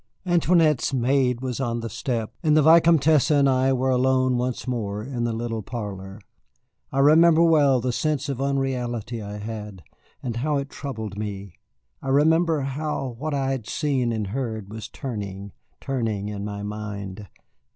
Antoinette's 0.25 0.95
maid 0.95 1.41
was 1.41 1.59
on 1.59 1.81
the 1.81 1.87
step, 1.87 2.33
and 2.41 2.57
the 2.57 2.63
Vicomtesse 2.63 3.29
and 3.29 3.47
I 3.47 3.71
were 3.71 3.91
alone 3.91 4.35
once 4.35 4.67
more 4.67 5.03
in 5.03 5.25
the 5.25 5.31
little 5.31 5.61
parlor. 5.61 6.19
I 6.91 6.97
remember 6.97 7.43
well 7.43 7.79
the 7.79 7.91
sense 7.91 8.27
of 8.27 8.41
unreality 8.41 9.21
I 9.21 9.37
had, 9.37 9.83
and 10.23 10.37
how 10.37 10.57
it 10.57 10.71
troubled 10.71 11.19
me. 11.19 11.53
I 12.01 12.09
remember 12.09 12.61
how 12.61 13.09
what 13.19 13.35
I 13.35 13.51
had 13.51 13.67
seen 13.67 14.11
and 14.11 14.25
heard 14.25 14.73
was 14.73 14.87
turning, 14.89 15.51
turning 15.79 16.29
in 16.29 16.43
my 16.43 16.63
mind. 16.63 17.27